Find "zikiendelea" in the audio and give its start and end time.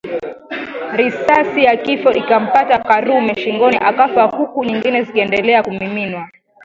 5.03-5.63